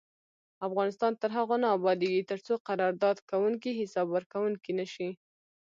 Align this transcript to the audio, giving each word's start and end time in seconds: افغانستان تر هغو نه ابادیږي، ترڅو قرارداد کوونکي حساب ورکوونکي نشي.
افغانستان 0.67 1.11
تر 1.21 1.29
هغو 1.37 1.55
نه 1.63 1.67
ابادیږي، 1.77 2.27
ترڅو 2.31 2.53
قرارداد 2.67 3.17
کوونکي 3.29 3.71
حساب 3.79 4.07
ورکوونکي 4.15 4.71
نشي. 4.79 5.09